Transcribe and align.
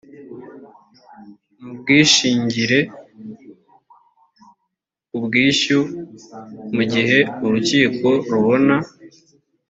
n 1.59 1.59
ubwishingire 1.71 2.79
ku 5.07 5.17
bwishyu 5.25 5.79
mu 6.75 6.83
gihe 6.93 7.17
urukiko 7.45 8.07
rubona 8.31 8.75